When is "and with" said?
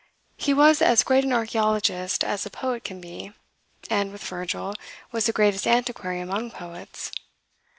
3.87-4.23